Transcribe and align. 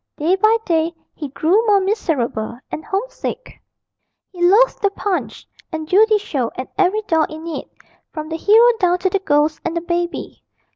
Day 0.17 0.35
by 0.35 0.57
day 0.65 0.95
he 1.13 1.27
grew 1.29 1.63
more 1.67 1.79
miserable 1.79 2.57
and 2.71 2.83
homesick. 2.83 3.61
He 4.31 4.41
loathed 4.41 4.81
the 4.81 4.89
Punch 4.89 5.45
and 5.71 5.87
Judy 5.87 6.17
show 6.17 6.49
and 6.55 6.67
every 6.75 7.03
doll 7.03 7.25
in 7.25 7.45
it, 7.45 7.69
from 8.11 8.27
the 8.27 8.35
hero 8.37 8.71
down 8.79 8.97
to 8.97 9.11
the 9.11 9.19
ghost 9.19 9.61
and 9.63 9.77
the 9.77 9.81
baby. 9.81 10.43